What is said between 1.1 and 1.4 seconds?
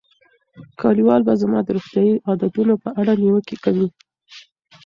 به